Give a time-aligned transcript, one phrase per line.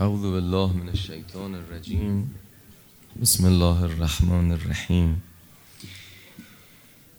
[0.00, 2.34] اعوذ بالله من الشیطان الرجیم.
[3.22, 5.22] بسم الله الرحمن الرحیم.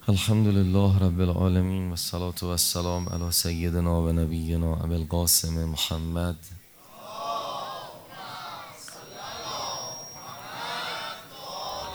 [0.07, 6.35] الحمد لله رب العالمین و الصلاة و السلام علی سیدنا و نبینا ابو القاسم محمد.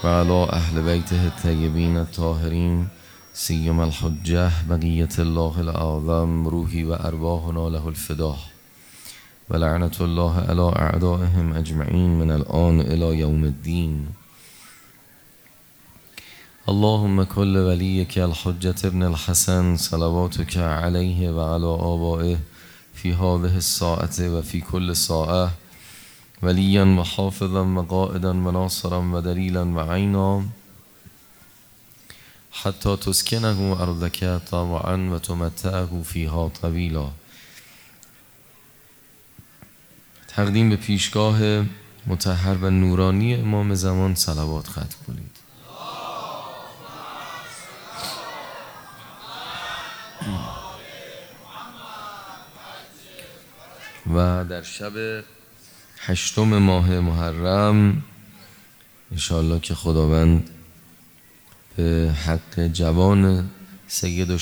[0.05, 2.87] و علی اهل بیته الطیبین الطاهرین
[3.33, 8.56] سیم الحجه بقیت الله الاعظم روحی و ارواحنا له الفداه
[9.51, 14.07] و لعنت الله علی اعدائهم اجمعین من الان الى یوم الدین.
[16.69, 22.39] اللهم كل وليك الحجة ابن الحسن صلواتك عليه وعلى آبائه
[22.95, 25.51] في هذه الساعة وفي كل ساعة.
[26.43, 30.47] وليا وحافظا وقائدا وناصرا ودليلا وعينا
[32.53, 37.09] حتى تسكنه أرضك طوعا وتمتعه فيها طويلا
[40.37, 41.65] تقدیم به پیشگاه
[42.07, 45.37] متحر و نورانی امام زمان صلوات ختم کنید.
[54.15, 55.25] و در شب
[55.99, 58.03] هشتم ماه محرم
[59.13, 60.51] انشاءالله که خداوند
[61.77, 63.51] به حق جوان
[63.89, 64.39] سید و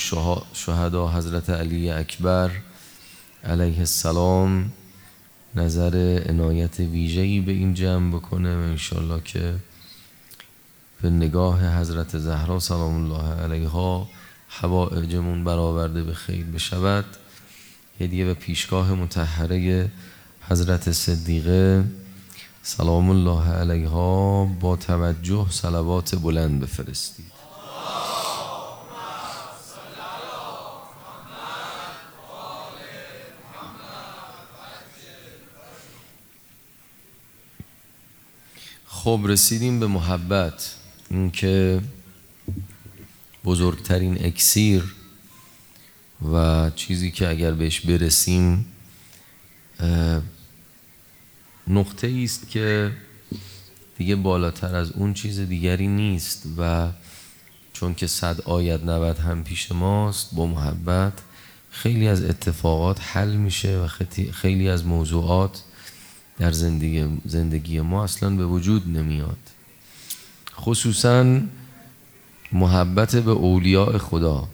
[0.53, 2.51] شهدا حضرت علی اکبر
[3.43, 4.71] علیه السلام
[5.55, 9.55] نظر عنایت ویژه‌ای به این جمع بکنه و انشاءالله که
[11.01, 14.07] به نگاه حضرت زهرا سلام الله علیها
[14.47, 17.05] حوائجمون برآورده به خیر بشود.
[17.99, 19.91] هدیه و پیشگاه متحره
[20.41, 21.83] حضرت صدیقه
[22.63, 27.34] سلام الله علیها با توجه صلوات بلند بفرستید
[39.05, 40.75] خب رسیدیم به محبت.
[41.09, 41.81] اینکه
[43.45, 44.95] بزرگترین اکسیر
[46.33, 48.65] و چیزی که اگر بهش برسیم
[51.67, 52.91] نقطه است که
[53.97, 56.89] دیگه بالاتر از اون چیز دیگری نیست و
[57.73, 61.13] چون که صد آید نود هم پیش ماست با محبت
[61.71, 63.87] خیلی از اتفاقات حل میشه و
[64.31, 65.63] خیلی از موضوعات
[66.37, 69.37] در زندگی, زندگی ما اصلا به وجود نمیاد.
[70.55, 71.41] خصوصا
[72.51, 74.47] محبت به اولیاء خدا.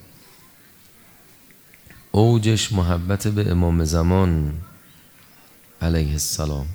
[2.12, 4.54] اوجش محبت به امام زمان
[5.82, 6.68] علیه السلام.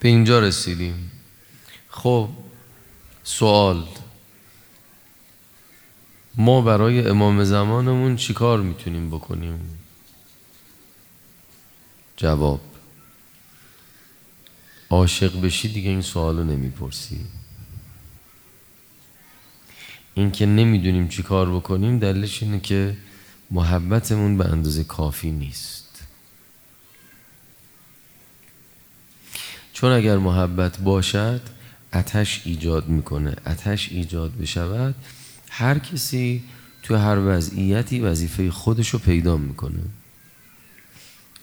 [0.00, 1.10] به اینجا رسیدیم.
[1.88, 2.28] خب
[3.22, 3.86] سوال.
[6.34, 9.79] ما برای امام زمانمون چیکار می‌تونیم بکنیم؟
[12.20, 12.60] جواب.
[14.90, 17.20] عاشق بشی دیگه این سوالو نمی‌پرسی.
[20.14, 22.96] این که نمی‌دونیم چی کار بکنیم دلیلش اینه که
[23.50, 26.02] محبتمون به اندازه کافی نیست.
[29.72, 31.40] چون اگر محبت باشد
[31.92, 33.36] اتش ایجاد می‌کنه.
[33.46, 34.94] اتش ایجاد بشود
[35.50, 36.44] هر کسی
[36.82, 39.82] تو هر وضعیتی وظیفه خودشو پیدا می‌کنه.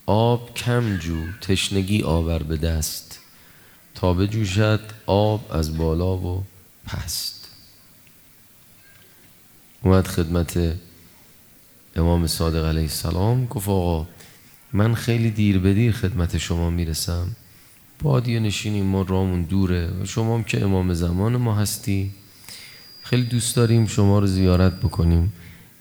[0.10, 3.20] آب کم جو تشنگی آور به دست.
[3.96, 6.44] تا بجوشد آب از بالا و
[6.86, 7.48] پست.
[9.82, 10.78] اومد خدمت
[11.96, 14.08] امام صادق علیه السلام گفت آقا
[14.74, 17.36] من خیلی دیر به دیر خدمت شما می‌رسم.
[18.02, 22.12] بادی نشینیم ما رامون دوره و شما هم که امام زمان ما هستی.
[23.04, 25.34] خیلی دوست داریم شما رو زیارت بکنیم.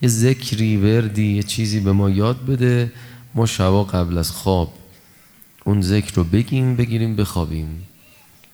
[0.02, 2.92] یه ذکری وردی یه چیزی به ما یاد بده.
[3.36, 4.72] ما شبا قبل از خواب
[5.64, 7.88] اون ذکر رو بگیم بگیریم بخوابیم.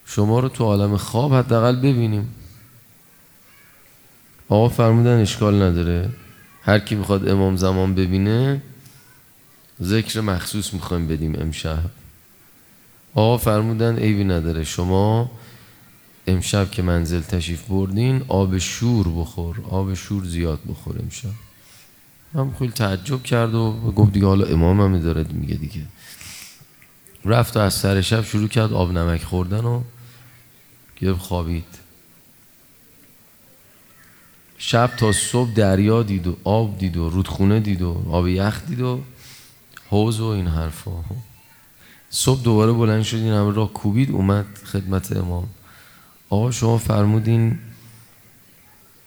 [0.05, 2.35] شما رو تو عالم خواب حداقل ببینیم.
[4.49, 6.09] آقا فرمودن اشکال نداره.
[6.61, 8.61] هر کی می‌خواد امام زمان ببینه
[9.81, 11.89] ذکر مخصوص می‌خوایم بدیم امشب.
[13.13, 14.63] آقا فرمودن عیبی نداره.
[14.63, 15.31] شما
[16.27, 19.61] امشب که منزل تشریف بردین آب شور بخور.
[19.69, 21.52] آب شور زیاد بخور امشب.
[22.33, 25.81] من خیلی تعجب کرد و گفت دیگه حالا امام هم داره میگه دیگه.
[27.25, 29.81] رفت و از سر شب شروع کرد آب نمک خوردن و
[30.95, 31.65] گرفت خوابید.
[34.57, 38.81] شب تا صبح دریا دید و آب دید و رودخونه دید و آب یخ دید
[38.81, 39.01] و
[39.89, 41.03] حوز و این حرفا.
[42.09, 45.47] صبح دوباره بلند شد این همه راه کوبید اومد خدمت امام.
[46.29, 47.59] آقا شما فرمودین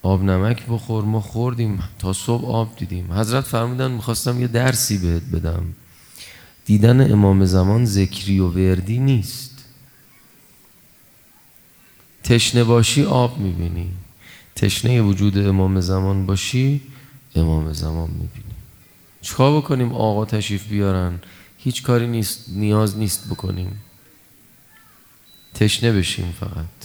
[0.07, 3.13] آب نمک بخور ما خوردیم تا صبح آب دیدیم.
[3.13, 5.63] حضرت فرمودن می‌خواستم یه درسی بهت بدم.
[6.65, 9.65] دیدن امام زمان ذکری و وردی نیست.
[12.23, 13.93] تشنه باشی آب می‌بینی.
[14.55, 16.81] تشنه وجود امام زمان باشی
[17.35, 18.55] امام زمان می‌بینی.
[19.21, 21.19] چیکار بکنیم؟ آقا تشریف بیارن.
[21.57, 23.81] هیچ کاری نیست نیاز نیست بکنیم.
[25.53, 26.77] تشنه بشیم فقط.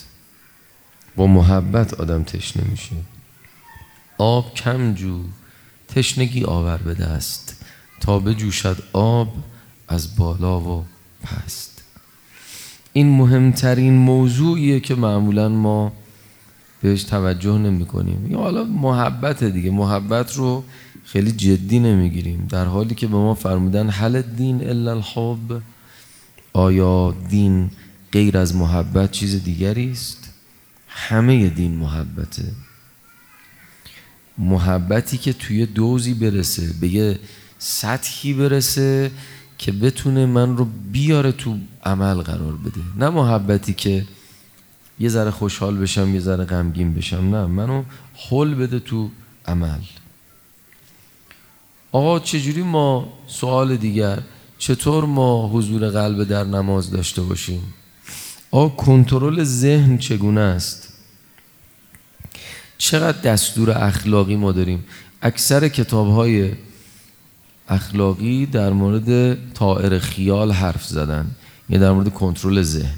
[1.17, 2.97] با محبت آدم تشنه میشه.
[4.23, 5.19] آب کم جو
[5.89, 7.65] تشنگی آور به دست
[8.01, 9.35] تا بجوشد آب
[9.89, 10.85] از بالا و
[11.23, 11.83] پست.
[12.93, 15.93] این مهمترین موضوعیه که معمولا ما
[16.83, 18.31] بهش توجه نمی کنیم.
[18.31, 20.65] یا حالا محبت دیگه محبت رو
[21.05, 25.63] خیلی جدی نمی‌گیریم در حالی که به ما فرمودن حل دین الا الحب
[26.53, 27.71] آیا دین
[28.13, 30.31] غیر از محبت چیز دیگری است؟
[30.89, 32.72] همه دین محبته.
[34.38, 37.19] محبتی که توی دوزی برسه به یه
[37.58, 39.11] سطحی برسه
[39.58, 42.81] که بتونه من رو بیاره تو عمل قرار بده.
[42.96, 44.06] نه محبتی که
[45.00, 47.82] یه ذره خوشحال بشم یه ذره غمگین بشم نه منو
[48.31, 49.11] حل بده تو
[49.46, 49.79] عمل.
[51.93, 54.19] آقا چجوری ما سوال دیگر
[54.58, 57.62] چطور ما حضور قلب در نماز داشته باشیم؟
[58.50, 60.92] آقا کنترل ذهن چگونه است؟
[62.82, 64.84] چقدر دستور اخلاقی ما داریم؟
[65.23, 66.50] اکثر کتاب های
[67.69, 71.26] اخلاقی در مورد طائر خیال حرف زدن
[71.69, 72.94] یعنی در مورد کنترل ذهن.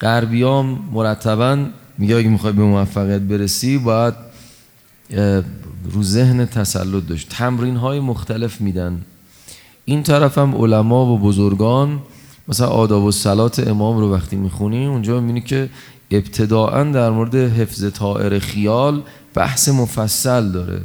[0.00, 1.66] غربیام مرتبا
[1.98, 4.14] میگه اگه می‌خوای به موفقیت برسی باید
[5.92, 7.28] رو ذهن تسلط داشت.
[7.28, 9.02] تمرین های مختلف میدن.
[9.84, 12.02] این طرف هم علما و بزرگان
[12.48, 15.70] مثلا آداب و سلات امام رو وقتی می‌خونی اونجا می‌بینی که
[16.10, 19.02] ابتداعا در مورد حفظ طائر خیال
[19.34, 20.82] بحث مفصل داره.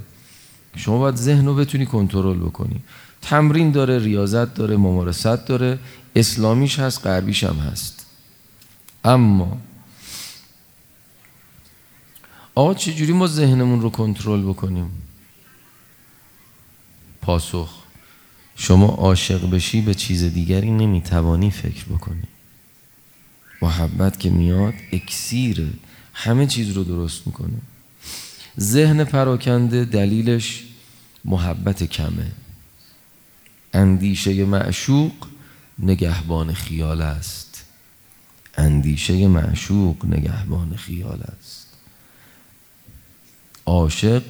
[0.75, 2.81] شما باید ذهن رو بتونی کنترل بکنی.
[3.21, 5.79] تمرین داره ریاضت داره ممارست داره.
[6.15, 8.05] اسلامیش هست غربیش هم هست.
[9.05, 9.57] اما
[12.55, 14.91] آقا چجوری ما ذهنمون رو کنترل بکنیم؟
[17.21, 17.78] پاسخ.
[18.61, 22.23] شما عاشق بشی به چیز دیگری نمی‌توانی فکر بکنی.
[23.61, 25.67] محبت که میاد اکسیره
[26.13, 27.61] همه چیز رو درست می‌کنه.
[28.59, 30.63] ذهن پراکنده دلیلش
[31.25, 32.31] محبت کمه.
[33.73, 35.13] اندیشه معشوق
[35.79, 37.65] نگهبان خیال است.
[38.57, 41.67] اندیشه معشوق نگهبان خیال است.
[43.65, 44.23] عاشق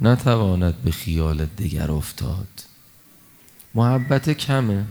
[0.00, 2.48] نتواند به خیال دیگر افتاد.
[3.76, 4.84] محبت کمه.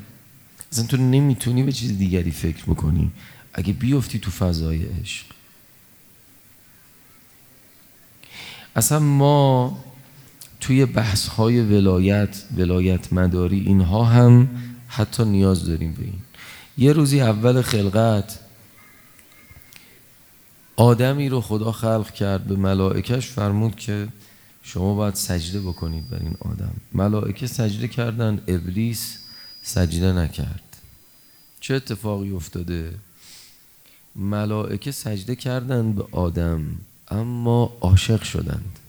[0.72, 3.12] اصلا تو نمی‌تونی به چیز دیگری فکر بکنی.
[3.54, 5.26] اگه بیفتی تو فضای عشق.
[8.76, 9.78] اصلا ما
[10.62, 14.48] توی بحث های ولایت ولایت مداری اینها هم
[14.88, 16.22] حتی نیاز داریم به این.
[16.78, 18.40] یه روزی اول خلقت
[20.76, 24.08] آدمی رو خدا خلق کرد به ملائکش فرمود که
[24.68, 26.74] شما باید سجده بکنید بر این آدم.
[26.94, 29.18] ملائکه سجده کردن ابلیس
[29.62, 30.78] سجده نکرد.
[31.60, 32.94] چه اتفاقی افتاده؟
[34.16, 36.66] ملائکه سجده کردند به آدم
[37.08, 38.80] اما عاشق شدند.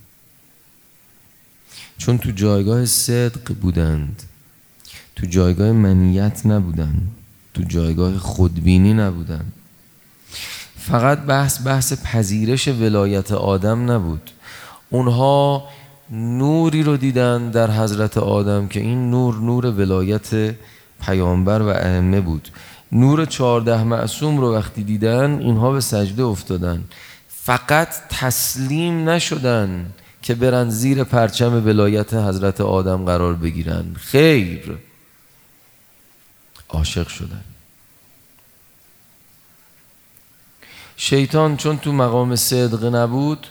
[1.98, 4.22] چون تو جایگاه صدق بودند
[5.16, 7.08] تو جایگاه منیت نبودند
[7.54, 9.52] تو جایگاه خودبینی نبودند.
[10.78, 14.30] فقط بحث بحث پذیرش ولایت آدم نبود.
[14.90, 15.68] اونها
[16.10, 20.54] نوری رو دیدن در حضرت آدم که این نور نور ولایت
[21.06, 22.48] پیامبر و ائمه بود.
[22.92, 26.84] نور چهارده معصوم رو وقتی دیدن اینها به سجده افتادن.
[27.28, 33.84] فقط تسلیم نشدن که برن زیر پرچم ولایت حضرت آدم قرار بگیرن.
[33.94, 34.78] خیر.
[36.68, 37.44] عاشق شدن.
[40.96, 43.46] شیطان چون تو مقام صدق نبود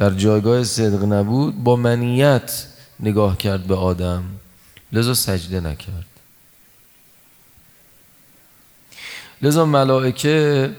[0.00, 2.66] در جایگاه صدق نبود با منیت
[3.00, 4.24] نگاه کرد به آدم.
[4.92, 6.06] لذا سجده نکرد.
[9.42, 10.70] لذا ملائکه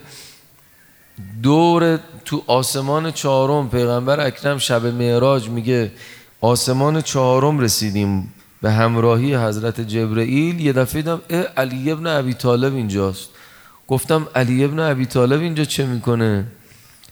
[1.43, 5.91] دور تو آسمان چهارم پیغمبر اکرم شب معراج میگه
[6.41, 10.59] آسمان چهارم رسیدیم به همراهی حضرت جبرئیل.
[10.59, 11.21] یه دفعه دیدم
[11.57, 13.29] علی ابن ابی طالب اینجاست.
[13.87, 16.45] گفتم علی ابن ابی طالب اینجا چه می‌کنه؟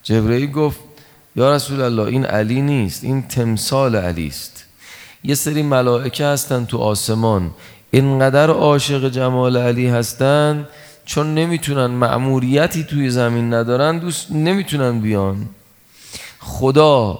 [0.03, 0.79] جبرئیل گفت
[1.39, 4.65] یا رسول الله این علی نیست این تمثال علی است.
[5.23, 7.51] یه سری ملائکه هستن تو آسمان.
[7.91, 10.67] اینقدر عاشق جمال علی هستن
[11.05, 15.49] چون نمی‌تونن معموریتی توی زمین ندارن دوست نمی‌تونن بیان.
[16.39, 17.19] خدا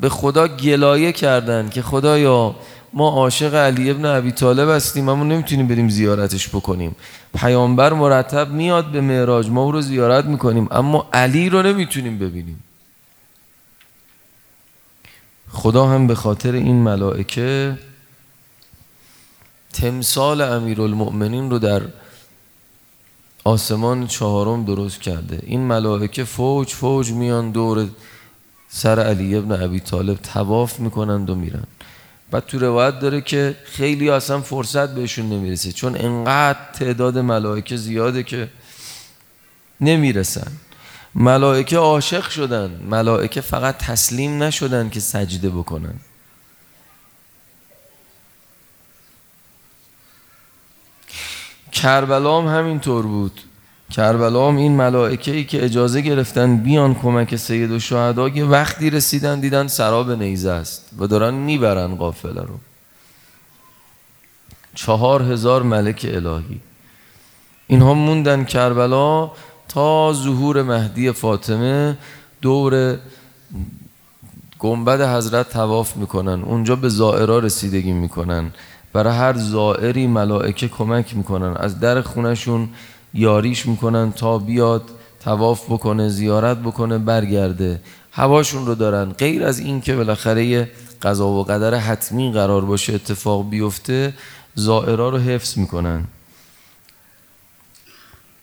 [0.00, 2.54] به خدا گلایه کردن که خدایا
[2.92, 6.96] ما عاشق علی ابن ابی طالب هستیم اما نمی‌تونیم بریم زیارتش بکنیم.
[7.34, 12.62] پیامبر مرتب میاد به معراج ما او رو زیارت می‌کنیم اما علی رو نمی‌تونیم ببینیم.
[15.56, 17.78] خدا هم به خاطر این ملائکه
[19.72, 21.82] تمثال امیرالمؤمنین رو در
[23.44, 25.40] آسمان چهارم درست کرده.
[25.42, 27.88] این ملائکه فوج فوج میان دور
[28.68, 31.64] سر علی ابن ابی طالب تواف می‌کنند و میرن.
[32.30, 38.22] بعد تو روایت داره که خیلی اصلا فرصت بهشون نمی‌رسه چون انقدر تعداد ملائکه زیاده
[38.22, 38.48] که
[39.80, 40.52] نمی‌رسن.
[41.16, 42.70] ملائکه عاشق شدن.
[42.90, 45.94] ملائکه فقط تسلیم نشدن که سجده بکنن.
[51.72, 53.40] کربلا هم همینطور بود.
[53.90, 59.40] کربلا این ملائکه ای که اجازه گرفتن بیان کمک سید و شهدا که وقتی رسیدن
[59.40, 62.58] دیدن سراب نیزه است و دارن می‌برن قافله رو.
[64.74, 66.60] چهار هزار ملک الهی.
[67.66, 69.30] اینها موندن کربلا
[69.68, 71.98] تا ظهور مهدی فاطمه
[72.42, 72.96] دور
[74.58, 76.42] گنبد حضرت تواف می‌کنن.
[76.42, 78.50] اونجا به زائرا رسیدگی می‌کنن.
[78.92, 81.56] برای هر زائری ملائکه کمک می‌کنن.
[81.56, 82.68] از در خونشون
[83.14, 84.82] یاریش می‌کنن تا بیاد
[85.20, 87.80] تواف بکنه زیارت بکنه برگرده.
[88.12, 89.12] هواشون رو دارن.
[89.12, 90.70] غیر از این که بالاخره
[91.02, 94.14] قضا و قدر حتمی قرار باشه اتفاق بیفته
[94.54, 96.04] زائرا رو حفظ می‌کنن.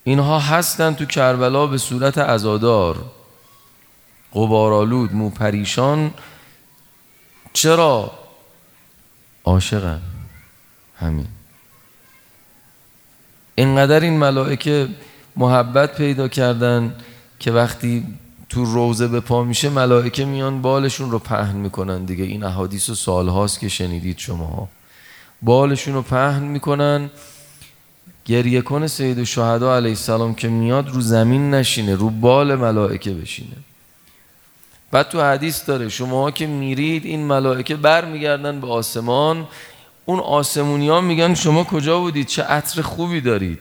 [0.04, 3.06] اینها هستن تو کربلا به صورت ازادار
[4.34, 6.14] قبارالود مو پریشان
[7.54, 8.12] چرا؟
[9.46, 10.02] عاشقن.
[10.96, 11.28] همین.
[13.56, 14.90] اینقدر این ملائکه
[15.36, 16.96] محبت پیدا کردن
[17.40, 18.08] که وقتی
[18.50, 22.24] تو روزه به پا میشه ملائکه میان بالشون رو پهن می‌کنن دیگه.
[22.24, 24.70] این احادیث و سالهاست که شنیدید شما
[25.42, 27.10] بالشون رو پهن می‌کنن.
[28.26, 33.58] گریه کنه سید شهدا علیه السلام که میاد رو زمین نشینه رو بال ملائکه بشینه.
[34.92, 39.48] بعد تو حدیث داره شما که میرید این ملائکه بر میگردن به آسمان
[40.06, 43.60] اون آسمونی ها میگن شما کجا بودید؟ چه عطر خوبی دارید؟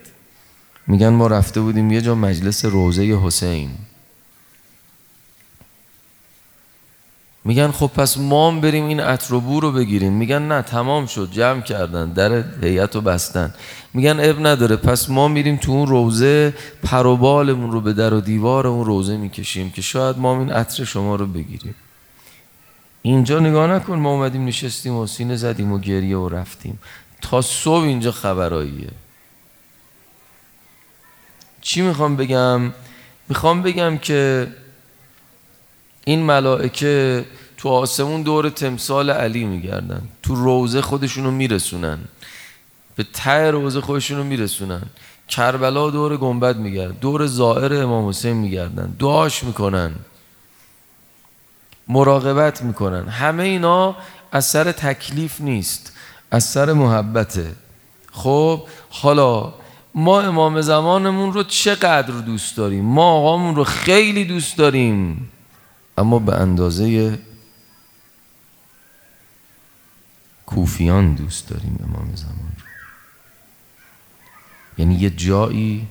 [0.87, 3.69] میگن ما رفته بودیم یه جا مجلس روزه حسین.
[7.45, 10.13] میگن خب پس ما هم بریم این عطر بو رو بگیریم.
[10.13, 13.53] میگن نه تمام شد جمع کردن در هیئت رو بستن.
[13.93, 18.67] میگن اب نداره پس ما میریم تو اون روزه پروبالمون رو به در و دیوار
[18.67, 21.75] اون روزه می‌کشیم که شاید ما این عطر شما رو بگیریم.
[23.01, 26.79] اینجا نگاه نکن ما اومدیم نشستیم و سینه زدیم و گریه و رفتیم.
[27.21, 28.89] تا صبح اینجا خبراییه.
[31.61, 32.61] چی می‌خوام بگم؟
[33.29, 34.47] می‌خوام بگم که
[36.05, 37.25] این ملائکه
[37.57, 40.01] تو آسمون دور تمثال علی میگردن.
[40.23, 41.99] تو روزه خودشونو میرسونن.
[42.95, 44.81] به ته روزه خودشونو میرسونن.
[45.27, 48.95] کربلا دور گنبد میگردن دور زائر امام حسین میگردن.
[48.99, 49.91] دعاش می‌کنن.
[51.87, 53.07] مراقبت می‌کنن.
[53.07, 53.95] همه اینا
[54.31, 55.93] از سر تکلیف نیست.
[56.31, 57.51] از سر محبته.
[58.11, 59.53] خب حالا
[59.95, 65.29] ما امام زمانمون رو چقدر دوست داریم؟ ما آقامون رو خیلی دوست داریم.
[65.97, 67.19] اما به اندازه
[70.45, 72.63] کوفیان دوست داریم امام زمان رو.
[74.77, 75.87] یعنی یه جایی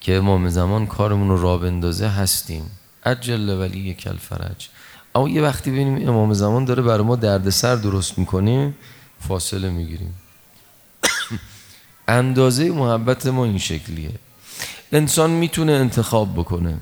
[0.00, 2.70] که امام زمان کارمون رو را بندازه هستیم.
[3.04, 4.68] عجل ولی کل فرج
[5.14, 8.74] اما یه وقتی ببینیم امام زمان داره برای ما دردسر درست می‌کنه
[9.28, 10.14] فاصله می‌گیریم.
[12.08, 14.10] اندازه محبت ما این شکلیه.
[14.92, 16.78] انسان می‌تونه انتخاب بکنه.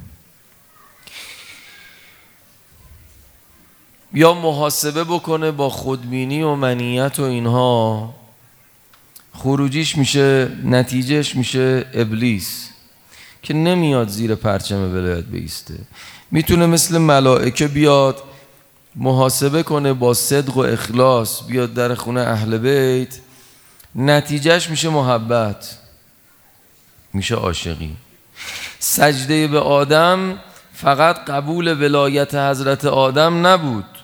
[4.17, 8.15] یا محاسبه بکنه با خودبینی و منیت و اینها.
[9.33, 12.69] خروجیش میشه نتیجهش میشه ابلیس
[13.43, 15.75] که نمیاد زیر پرچم ولایت بیسته.
[16.31, 18.23] می‌تونه مثل ملائکه بیاد
[18.95, 23.19] محاسبه کنه با صدق و اخلاص بیاد در خونه اهل بیت.
[23.95, 25.79] نتیجهش میشه محبت
[27.13, 27.97] میشه عاشقی.
[28.79, 30.39] سجده به آدم
[30.75, 33.96] فقط قبول ولایت حضرت آدم نبود.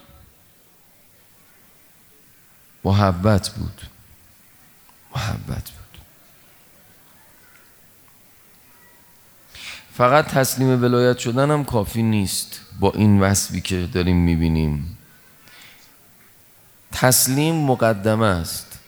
[2.84, 3.82] محبت بود.
[5.16, 5.98] محبت بود.
[9.94, 12.60] فقط تسلیم ولایت شدن هم کافی نیست.
[12.80, 14.98] با این وصفی که داریم می‌بینیم.
[16.92, 18.78] تسلیم مقدمه است.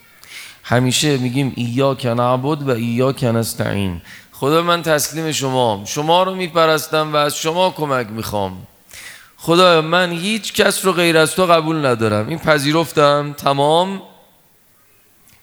[0.63, 5.83] همیشه میگیم ایا نعبد و ایا نستعین خدا من تسلیم شما.
[5.85, 8.67] شما رو میپرستم و از شما کمک می‌خوام.
[9.45, 12.27] خدایا من هیچ کس رو غیر از تو قبول ندارم.
[12.27, 14.01] این پذیرفتم تمام.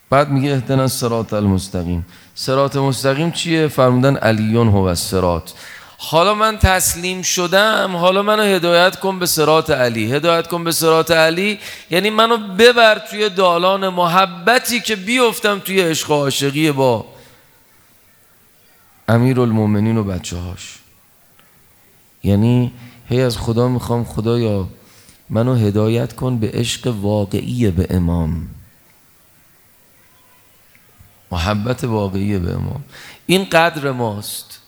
[0.09, 2.05] بعد میگه اهدنا سرات المستقیم.
[2.35, 5.53] سرات مستقیم چیه؟ فرمودن علیون هو السرات
[5.97, 10.13] حالا من تسلیم شدم حالا منو هدایت کن به سرات علی.
[10.13, 16.11] هدایت کن به سرات علی یعنی منو ببر توی دالان محبتی که بیفتم توی عشق
[16.11, 17.05] و عاشقی با
[19.07, 20.77] امیر المومنین و بچه هاش
[22.23, 22.71] یعنی
[23.13, 24.67] هی از خدا می‌خوام خدایا
[25.29, 28.47] منو هدایت کن به عشق واقعی به امام.
[31.31, 32.83] محبت واقعی به امام.
[33.25, 34.59] این قدر ماست.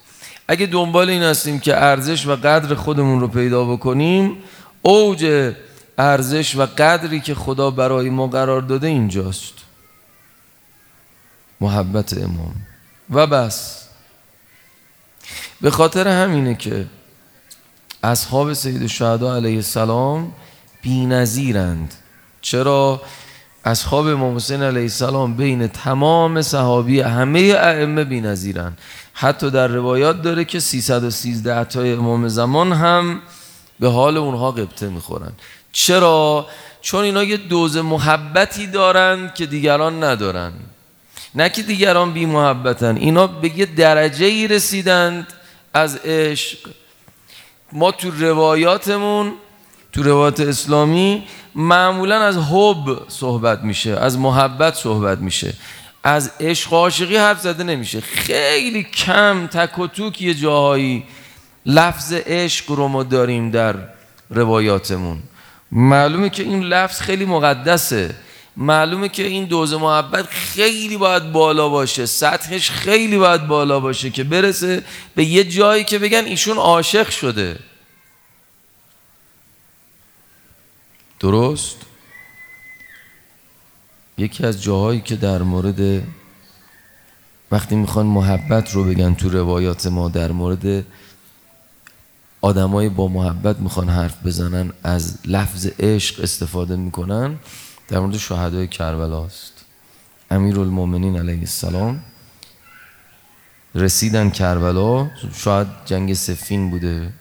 [0.48, 4.38] اگه دنبال این هستیم که ارزش و قدر خودمون رو پیدا بکنیم
[4.82, 5.54] اوج
[5.98, 9.54] ارزش و قدری که خدا برای ما قرار داده اینجاست.
[11.62, 12.56] محبت امام.
[13.10, 13.88] و بس.
[15.62, 16.86] به خاطر همینه که
[18.06, 20.32] اصحاب سید الشهدا علیه السلام
[20.82, 21.94] بی نظیرند.
[22.42, 23.02] چرا
[23.66, 28.78] اصحاب امام حسین علیه السلام بین تمام صحابی همه ائمه بی نظیرند.
[29.14, 33.22] حتی در روایات داره که 313 تای امام زمان هم
[33.80, 35.32] به حال اونها قبطه می‌خورن
[35.72, 36.48] چرا؟
[36.82, 40.52] چون اینا یه دوز محبتی دارند که دیگران ندارن
[41.36, 45.28] نه که دیگران بی محبتن اینا به یه درجه ای رسیدند
[45.74, 46.58] از عشق
[47.72, 49.34] ما تو روایاتمون
[49.92, 51.24] تو روایات اسلامی
[51.56, 55.54] معمولا از حب صحبت میشه از محبت صحبت میشه.
[56.04, 58.02] از عشق و عاشقی حرف زده نمیشه.
[58.02, 61.04] خیلی کم تک و توک یه جاهایی
[61.66, 63.76] لفظ عشق رو ما داریم در
[64.30, 65.18] روایاتمون.
[65.72, 68.16] معلومه که این لفظ خیلی مقدسه.
[68.58, 72.06] معلومه که این دوز محبت خیلی باید بالا باشه.
[72.06, 74.84] سطحش خیلی باید بالا باشه که برسه
[75.16, 77.60] به یه جایی که بگن ایشون عاشق شده.
[81.20, 81.78] درست؟
[84.18, 86.04] یکی از جاهایی که در مورد
[87.52, 90.86] وقتی می‌خوان محبت رو بگن تو روایات ما در مورد
[92.42, 97.40] آدمای با محبت می‌خوان حرف بزنن از لفظ عشق استفاده می‌کنن.
[97.88, 99.66] در مورد شهدای کربلاست
[100.32, 102.00] امیر المومنین علیه السلام
[103.76, 107.14] رسیدن کربلا شاید جنگ سفین بوده.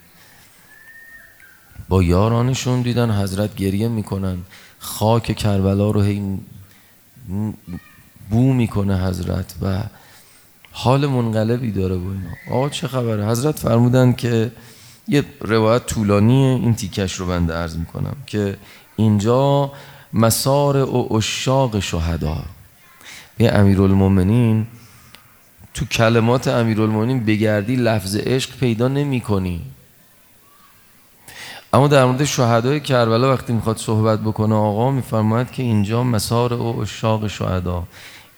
[1.89, 4.39] با یارانشون دیدن حضرت گریه می‌کنن.
[4.79, 6.39] خاک کربلا رو هی
[8.31, 9.83] بو می‌کنه حضرت و
[10.73, 12.31] حال منقلبی داره با اینا.
[12.51, 13.27] آقا چه خبره.
[13.27, 14.53] حضرت فرمودن که
[15.09, 18.57] یه روایت طولانیه این تیکش رو بنده عرض می‌کنم که
[18.97, 19.73] اینجا
[20.15, 22.37] مسار و اشاق شهدا.
[23.39, 24.67] یه امیرالمومنین
[25.75, 29.63] تو کلمات امیرالمومنین بگردی لفظ عشق پیدا نمی کنی
[31.73, 36.81] اما در مورد شهدای کربلا وقتی می‌خواد صحبت بکنه آقا میفرماید که اینجا مسار و
[36.81, 37.85] اشاق شهدا.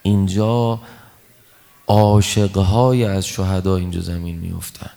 [0.02, 0.80] اینجا
[1.86, 4.90] عاشقهای از شهدا اینجا زمین میفتن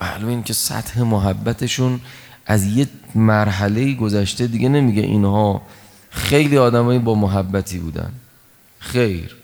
[0.00, 2.00] معلوم این که سطح محبتشون
[2.46, 5.62] از یه مرحله گذشته دیگه نمیگه اینها
[6.10, 8.12] خیلی آدمایی با محبتی بودن.
[8.78, 9.36] خیر.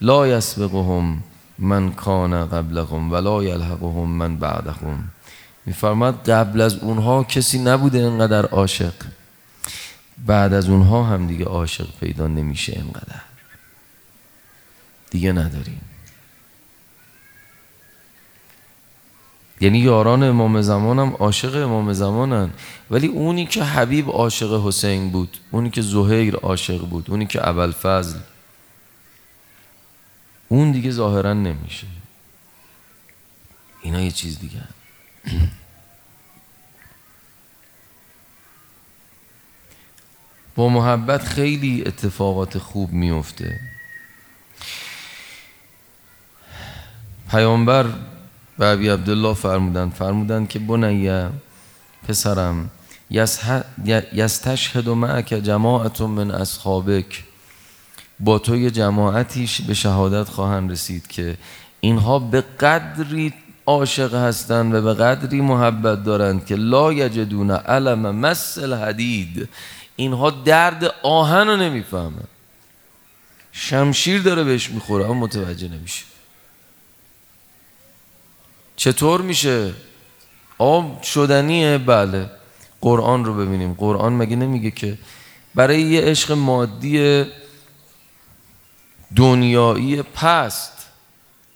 [0.00, 1.22] لا یسبقهم
[1.58, 5.04] من کان قبلهم ولا یلحقهم من بعدهم.
[5.66, 8.94] میفرماد قبل از اونها کسی نبوده انقدر عاشق.
[10.26, 13.20] بعد از اونها هم دیگه عاشق پیدا نمیشه انقدر.
[15.10, 15.80] دیگه نداریم.
[19.60, 22.50] یعنی یاران امام زمان هم عاشق امام زمانن.
[22.90, 27.72] ولی اونی که حبیب عاشق حسین بود اونی که زهیر عاشق بود اونی که اول
[27.72, 28.18] فضل
[30.48, 31.86] اون دیگه ظاهرا نمیشه.
[33.82, 34.62] اینا یه چیز دیگه
[40.56, 43.60] با محبت خیلی اتفاقات خوب میفته
[47.30, 47.86] پیامبر
[48.58, 51.30] به ابی عبدالله فرمودن فرمودن که بنیه
[52.08, 52.70] پسرم
[54.12, 57.24] یستشهد معک جماعت من اصحابک.
[58.20, 61.36] با تو جماعتیش به شهادت خواهند رسید که
[61.80, 63.34] اینها به قدری
[63.66, 69.48] عاشق هستند و به قدری محبت دارند که لا یجدون علم مثل حدید
[69.96, 72.28] اینها درد آهن رو نمی‌فهمن.
[73.52, 76.04] شمشیر داره بهش می‌خوره اما متوجه نمیشه.
[78.76, 79.74] چطور میشه؟
[80.58, 82.30] آب شدنیه بله.
[82.80, 83.74] قرآن رو ببینیم.
[83.74, 84.98] قرآن مگه نمیگه که
[85.54, 87.24] برای یه عشق مادی
[89.16, 90.72] دنیایی پست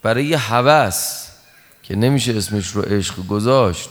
[0.02, 1.26] برای یه هوس
[1.82, 3.88] که نمیشه اسمش رو عشق گذاشت.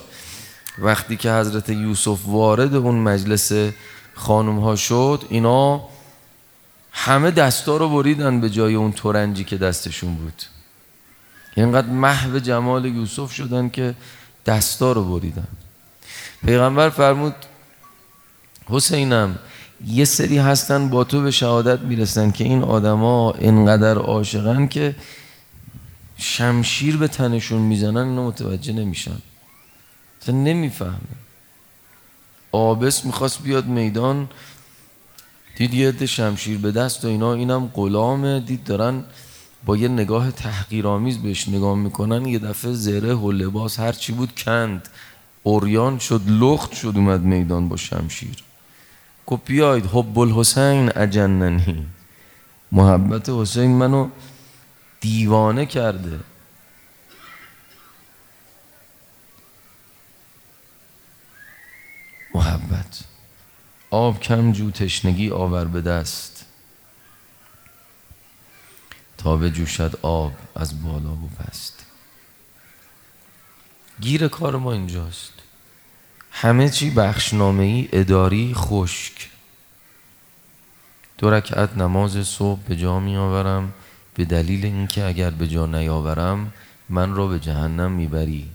[0.79, 3.51] وقتی که حضرت یوسف وارد اون مجلس
[4.13, 5.83] خانم ها شد اینا
[6.91, 10.43] همه دستا رو بریدن به جای اون تورنجی که دستشون بود.
[11.57, 13.95] اینقدر محو جمال یوسف شدن که
[14.45, 15.47] دستا رو بریدن.
[16.45, 17.35] پیغمبر فرمود
[18.69, 19.39] حسینم
[19.87, 24.95] یه سری هستن با تو به شهادت می‌رسن که این آدما انقدر عاشقن که
[26.17, 29.17] شمشیر به تنشون می‌زنن اینو متوجه نمیشن.
[30.21, 31.17] اصلا نمی‌فهمه
[32.51, 34.29] آبس می‌خواست بیاد میدان
[35.57, 39.03] دید یه شمشیر به دست و اینا اینم غلامه دید دارن
[39.65, 44.35] با یه نگاه تحقیرآمیز بهش نگاه می‌کنن یه دفعه زره و لباس هر چی بود
[44.35, 44.89] کند
[45.43, 48.43] اوریان شد لخت شد اومد میدان با شمشیر.
[49.25, 51.85] گفت بیاید حب الحسین اجننی.
[52.71, 54.09] محبت حسین منو
[54.99, 56.19] دیوانه کرده.
[62.35, 62.99] محبت.
[63.89, 66.36] آب کم جو تشنگی آور به دست.
[69.17, 71.85] تا به جوشد آب از بالا و پست
[74.01, 75.33] گیر کار ما اینجاست.
[76.31, 79.29] همه چی بخشنامه ای اداری خشک.
[81.17, 83.73] دو رکعت نماز صبح به جا می آورم
[84.13, 86.53] به دلیل اینکه اگر به جا نیاورم
[86.89, 88.51] من را به جهنم می‌بری.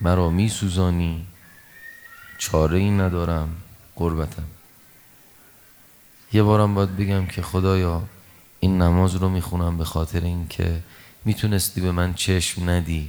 [0.00, 1.26] مرا می سوزانی
[2.38, 3.56] چاره ای ندارم
[3.96, 4.57] قربتم.
[6.32, 8.02] یه بارم باید بگم که خدایا
[8.60, 10.82] این نماز رو می‌خونم به خاطر اینکه
[11.24, 13.08] می‌تونستی به من چشم ندی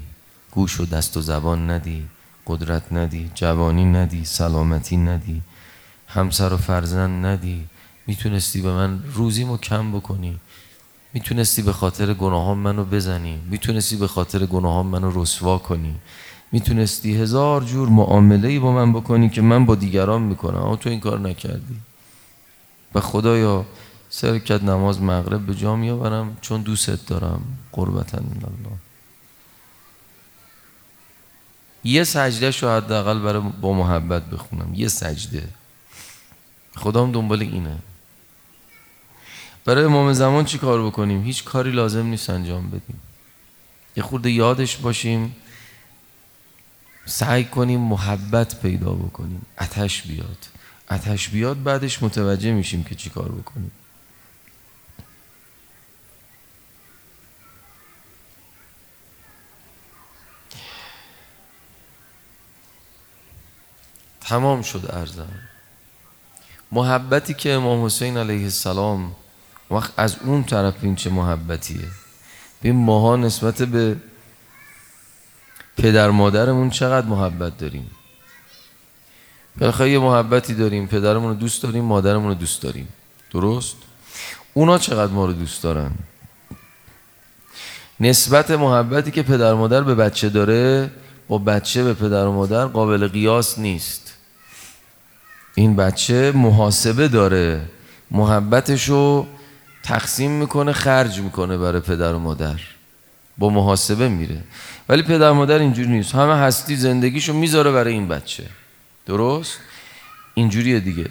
[0.52, 2.06] گوش و دست و زبان ندی
[2.48, 5.42] قدرت ندی جوانی ندی سلامتی ندی
[6.08, 7.68] همسر و فرزند ندی.
[8.08, 10.40] می‌تونستی به من روزیمو کم بکنی.
[11.14, 13.40] می‌تونستی به خاطر گناهان منو بزنی.
[13.50, 15.96] می‌تونستی به خاطر گناهان منو رسوا کنی.
[16.52, 20.62] می‌تونستی هزار جور معامله با من بکنی که من با دیگران می‌کنم.
[20.62, 21.89] اما تو این کار نکردی.
[22.96, 23.66] و خدایا
[24.10, 27.42] سرکت نماز مغرب به جا میآورم چون دوست دارم.
[27.72, 28.78] قربتا الله.
[31.84, 34.74] یه سجده شو حداقل برای با محبت بخونم.
[34.74, 35.50] یه سجده.
[36.76, 37.78] خدام دنبال اینه.
[39.66, 43.02] برای امام زمان چی کار بکنیم؟ هیچ کاری لازم نیست انجام بدیم.
[43.96, 45.36] یه خورده یادش باشیم.
[47.06, 49.46] سعی کنیم محبت پیدا بکنیم.
[49.62, 50.59] اتش بیاد.
[50.92, 53.72] اتش بیاد بعدش متوجه میشیم که چی کار بکنیم.
[64.22, 65.30] تمام شد ارزم
[66.72, 69.16] محبتی که امام حسین علیه السلام
[69.72, 71.88] وقت از اون طرف این چه محبتیه.
[72.62, 73.98] ببین ماها نسبت به
[75.78, 77.92] پدر مادرمون چقدر محبت داریم.
[79.60, 82.88] بالاخره یه محبتی داریم پدرمون رو دوست داریم مادرمون رو دوست داریم.
[83.32, 83.76] درست؟
[84.54, 85.92] اونا چقدر ما رو دوست دارن؟
[88.00, 90.92] نسبت محبتی که پدر مادر به بچه داره
[91.28, 94.14] با بچه به پدر و مادر قابل قیاس نیست.
[95.56, 97.62] این بچه محاسبه داره.
[98.12, 99.28] محبتشو
[99.84, 102.60] تقسیم می‌کنه خرج می‌کنه برای پدر و مادر.
[103.38, 104.44] با محاسبه میره.
[104.90, 106.16] ولی پدر مادر اینجوری نیست.
[106.16, 108.44] همه هستی زندگیشو می‌ذاره برای این بچه.
[109.10, 109.60] درست؟
[110.34, 111.06] اینجوریه دیگه.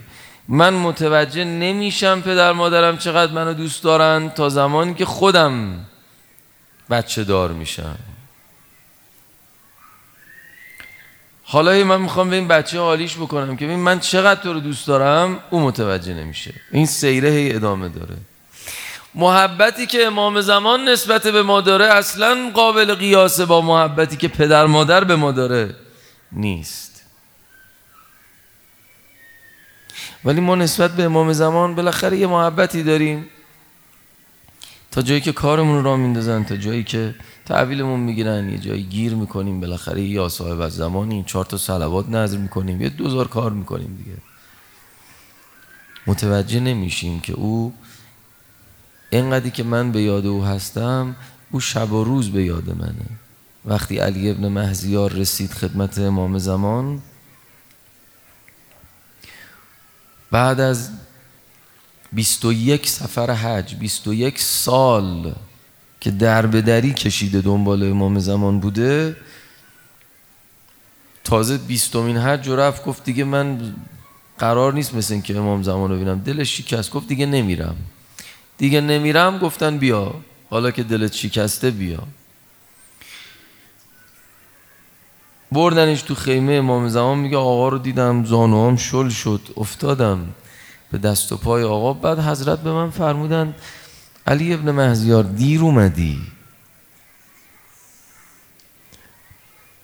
[0.49, 5.85] من متوجه نمیشم پدر مادرم چقدر منو دوست دارن تا زمانی که خودم
[6.91, 7.99] بچه دار میشم.
[11.43, 14.87] حالا من می‌خوام به این بچه حالیش بکنم که ببین من چقدر تو رو دوست
[14.87, 16.55] دارم او متوجه نمیشه.
[16.73, 18.17] این سیره هی ادامه داره.
[19.15, 24.67] محبتی که امام زمان نسبت به ما داره اصلا قابل قیاسه با محبتی که پدر
[24.67, 25.75] مادر به ما داره
[26.33, 26.88] نیست.
[30.25, 33.25] ولی ما نسبت به امام زمان بالاخره یه محبتی داریم.
[34.91, 37.15] تا جایی که کارمون رو را میندازن تا جایی که
[37.47, 42.37] تحویلمون می‌گیرن یه جایی گیر می‌کنیم بالاخره یا صاحب از زمانی چهار تا صلوات نظر
[42.37, 44.17] می‌کنیم یه دوزار کار می‌کنیم دیگه.
[46.07, 47.75] متوجه نمیشیم که او
[49.11, 51.17] اینقدری که من به یاد او هستم
[51.51, 53.07] او شب و روز به یاد منه.
[53.65, 57.03] وقتی علی ابن مهزیار رسید خدمت امام زمان
[60.31, 60.91] بعد از
[62.13, 65.35] 21 سفر حج 21 سال
[66.01, 69.17] که در به کشیده دنبال امام زمان بوده
[71.25, 73.75] تازه بیستمین حج و رفت گفت دیگه من
[74.39, 76.19] قرار نیست مثل این که امام زمان رو ببینم.
[76.19, 77.77] دلش شکست گفت دیگه نمیرم.
[78.59, 80.15] دیگه نمیرم گفتن بیا.
[80.51, 82.03] حالا که دلت شکسته بیا.
[85.53, 90.27] بردنش تو خیمه امام زمان میگه آقا رو دیدم زانوام شل شد افتادم
[90.93, 91.93] به دست و پای آقا.
[91.93, 93.55] بعد حضرت به من فرمودن
[94.27, 96.19] علی ابن مهزیار دیر اومدی؟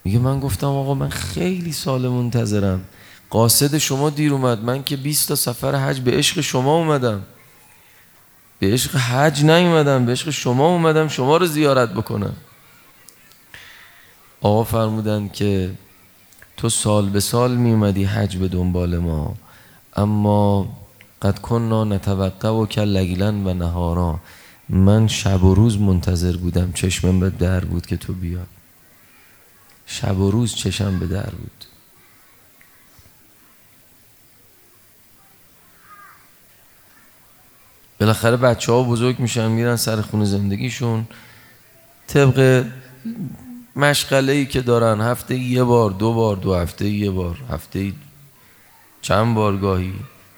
[0.05, 2.85] میگه من گفتم آقا من خیلی سال منتظرم.
[3.31, 7.22] قاصد شما دیر اومد من که 20 تا سفر حج به عشق شما اومدم.
[8.59, 12.37] به عشق حج نیومدم به عشق شما اومدم شما رو زیارت بکنم.
[14.44, 15.70] آقا فرمودن که
[16.57, 19.35] تو سال به سال می اومدی حج به دنبال ما
[19.96, 20.68] اما
[21.22, 24.20] قد کننا نتوقع و کل و نهارا.
[24.68, 28.46] من شب و روز منتظر بودم چشمم به در بود که تو بیاد
[29.87, 31.64] شب و روز چشم به در بود.
[38.00, 41.07] بالاخره بچه ها بزرگ میشن میرن سر خونه زندگیشون.
[42.07, 42.64] طبق
[43.76, 47.92] مشغله ای که دارن هفته یه بار دو بار دو هفته یه بار هفته
[49.02, 49.92] چند بار گاهی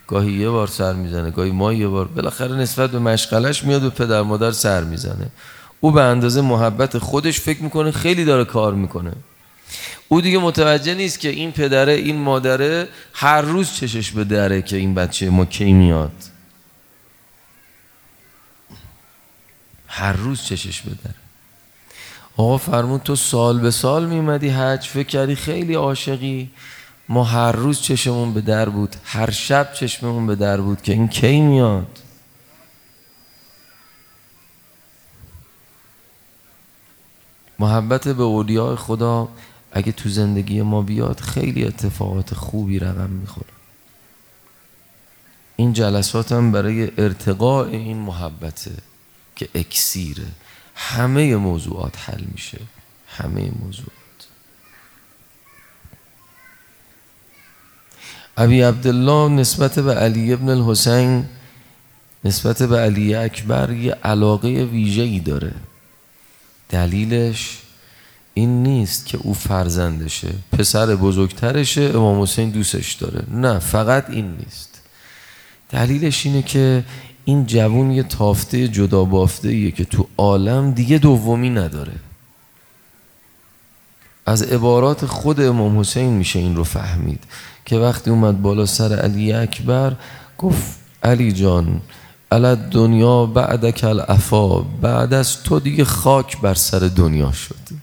[0.07, 2.09] گاهی یه بار سر می‌زنه گاهی ما یه بار.
[2.09, 5.31] بالاخره نسبت به مشغلش میاد و پدر مادر سر می‌زنه.
[5.81, 9.13] او به اندازه محبت خودش فکر می‌کنه خیلی داره کار می‌کنه.
[10.09, 14.77] او دیگه متوجه نیست که این پدره این مادره هر روز چشش به دره که
[14.77, 16.13] این بچه ما کی میاد.
[19.89, 21.26] هر روز چشش به دره.
[22.37, 26.51] آقا فرمون تو سال به سال میمدی حج فکر کردی خیلی عاشقی.
[27.09, 31.09] ما هر روز چشمون به در بود هر شب چشممون به در بود که این
[31.09, 31.99] کی میاد؟
[37.59, 39.29] محبت به اولیاء خدا
[39.73, 43.47] اگه تو زندگی ما بیاد خیلی اتفاقات خوبی رقم می‌خوره.
[45.57, 48.73] این جلسات هم برای ارتقاء این محبته
[49.37, 50.27] که اکسیره.
[50.77, 52.59] همه موضوعات حل میشه.
[53.09, 53.91] همه موضوعات.
[58.37, 61.27] ابی عبدالله نسبت به علی ابن الحسین
[62.25, 65.53] نسبت به علی اکبر یه علاقه ویژه‌ای داره.
[66.69, 67.59] دلیلش
[68.35, 73.25] این نیست که او فرزندشه پسر بزرگترشه امام حسین دوستش داره.
[73.31, 74.81] نه فقط این نیست.
[75.71, 76.85] دلیلش اینه که
[77.29, 81.93] این جوون یه تافته جدا بافته ایه که تو عالم دیگه دومی نداره.
[84.27, 87.25] از عبارات خود امام حسین میشه این رو فهمید
[87.65, 89.97] که وقتی اومد بالا سر علی اکبر
[90.39, 91.81] گفت علی جان
[92.33, 97.77] علت دنیا بعد کل افا بعد از تو دیگه خاک بر سر دنیا شد.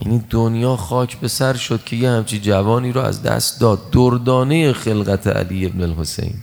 [0.00, 3.90] یعنی دنیا خاک به سر شد که یه همچی جوانی رو از دست داد.
[3.90, 6.34] دردانه خلقت علی ابن الحسین.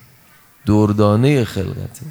[0.66, 2.06] دردانه خلقته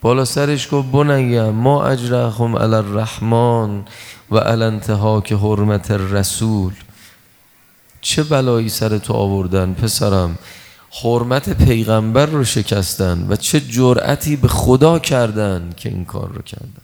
[0.00, 3.84] بالا سرش گفت بنیم ما اجرهم علی الرحمن
[4.30, 4.80] و علی
[5.24, 6.72] که حرمت رسول
[8.00, 10.38] چه بلایی سر تو آوردن پسرم؟
[11.02, 16.82] حرمت پیغمبر رو شکستن و چه جرأتی به خدا کردن که این کار رو کردن.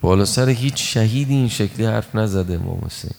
[0.00, 3.10] بالا سر هیچ شهیدی این شکلی حرف نزده امام حسین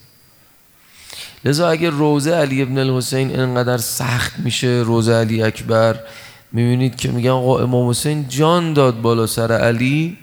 [1.45, 5.99] لذا اگر روزه علی ابن الحسین اینقدر سخت میشه روزه علی اکبر
[6.51, 10.17] می‌بینید که میگن آقا امام حسین جان داد بالا سر علی.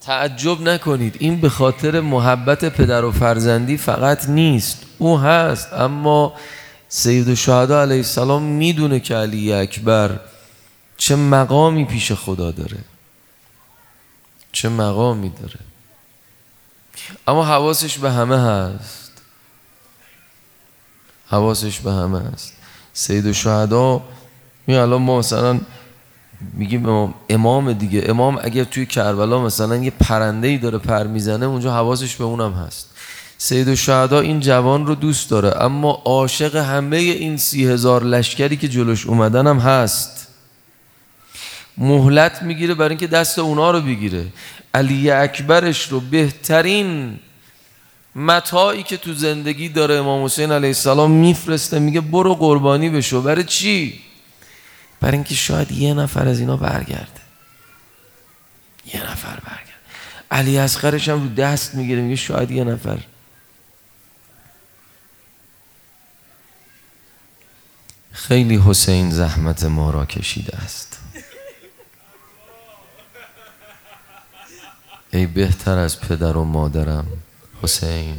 [0.00, 5.72] تعجب نکنید این به خاطر محبت پدر و فرزندی فقط نیست او هست.
[5.72, 6.34] اما
[6.88, 10.20] سید الشهدا علیه السلام می‌دونه که علی اکبر
[10.96, 12.78] چه مقامی پیش خدا داره.
[14.52, 15.58] چه مقامی داره.
[17.28, 19.03] اما حواسش به همه هست.
[21.26, 22.52] حواسش به همه هست
[22.92, 24.02] سید الشهدا
[24.66, 25.60] می الان ما مثلا
[26.52, 28.04] میگیم امام, دیگه.
[28.06, 32.52] امام اگر توی کربلا مثلا یه پرنده ای داره پر می‌زنه اونجا حواسش به اونم
[32.52, 32.90] هست.
[33.38, 38.68] سید الشهدا این جوان رو دوست داره اما عاشق همه این سی هزار لشکری که
[38.68, 40.28] جلوش اومدن هم هست.
[41.78, 44.26] مهلت می‌گیره برای اینکه دست اونا رو بگیره.
[44.74, 47.18] علی اکبرش رو بهترین
[48.16, 53.22] متاعی که تو زندگی داره امام حسین علیه السلام میفرسته میگه برو قربانی بشو.
[53.22, 54.00] برای چی؟
[55.00, 57.20] برای اینکه شاید یه نفر از اینا برگرده.
[58.94, 59.74] یه نفر برگرده.
[60.30, 62.98] علی اصغرش هم رو دست می‌گیره میگه شاید یه نفر.
[68.12, 71.00] خیلی حسین زحمت ما را کشیده است.
[75.10, 77.06] ای بهتر از پدر و مادرم
[77.64, 78.16] حسین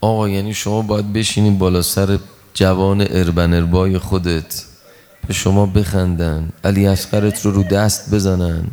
[0.00, 2.18] آقا یعنی شما باید بشینی بالا سر
[2.54, 4.64] جوان اربن اربای خودت.
[5.26, 8.66] به شما بخندن علی اصغرت رو رو دست بزنن.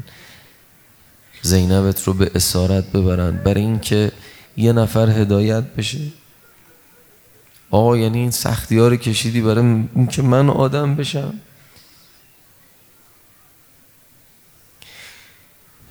[1.41, 3.38] زینبت رو به اسارت ببرن.
[3.38, 4.12] برای اینکه
[4.58, 5.99] یه نفر هدایت بشه.
[7.71, 11.34] آقا یعنی این سختی ها رو کشیدی برای اینکه من آدم بشم؟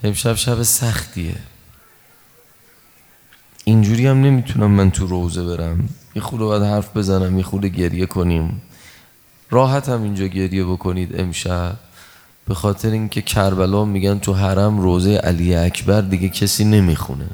[0.03, 1.35] امشب شب سختیه.
[3.63, 5.89] اینجوری هم نمی‌تونم من تو روزه برم.
[6.15, 8.61] یه خود باید حرف بزنم یه خود گریه کنیم.
[9.49, 11.75] راحت هم اینجا گریه بکنید امشب.
[12.47, 17.27] به خاطر اینکه کربلا میگن تو حرم روزه علی اکبر دیگه کسی نمی‌خونه.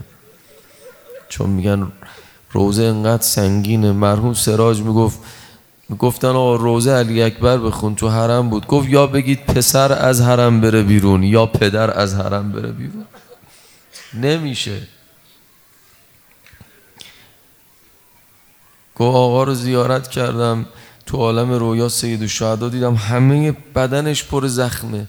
[1.29, 1.91] چون میگن
[2.51, 3.91] روزه انقدر سنگینه.
[3.91, 5.19] مرحوم سراج می‌گفت
[5.99, 8.67] گفتن آقا روزه علی اکبر بخون تو حرم بود.
[8.67, 13.05] گفت یا بگید پسر از حرم بره بیرون یا پدر از حرم بره بیرون.
[14.13, 14.81] نمیشه.
[18.95, 20.65] گفت آقا رو زیارت کردم
[21.05, 25.07] تو عالم رویا سید و دیدم همه بدنش پر زخمه.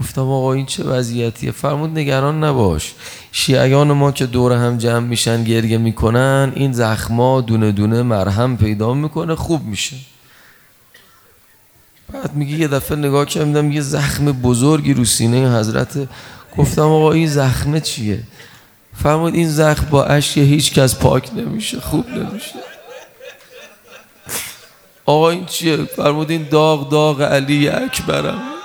[0.00, 2.94] گفتم آقا این چه وضعیتیه؟ فرمود نگران نباش.
[3.32, 8.94] شیعیان ما که دور هم جمع میشن گریه می‌کنن این زخما دونه دونه مرهم پیدا
[8.94, 9.96] می‌کنه خوب میشه.
[12.12, 16.08] بعد میگه یه دفعه نگاه کردم یه زخم بزرگی رو سینه حضرت.
[16.56, 18.22] گفتم آقا این زخمه چیه؟
[19.02, 22.54] فرمود این زخم با اشک هیچ کس پاک نمیشه خوب نمیشه.
[25.06, 28.55] آقا این چیه؟ فرمود این داغ داغ علی اکبرم.